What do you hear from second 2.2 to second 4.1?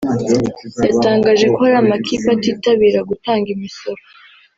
atitabira gutanga imisoro